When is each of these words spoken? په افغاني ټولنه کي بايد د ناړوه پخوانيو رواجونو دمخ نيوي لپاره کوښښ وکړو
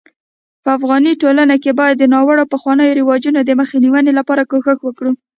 په 0.63 0.69
افغاني 0.77 1.13
ټولنه 1.21 1.55
کي 1.63 1.71
بايد 1.79 1.95
د 1.99 2.03
ناړوه 2.13 2.45
پخوانيو 2.53 2.97
رواجونو 2.99 3.39
دمخ 3.49 3.69
نيوي 3.83 4.01
لپاره 4.19 4.47
کوښښ 4.51 4.79
وکړو 4.83 5.11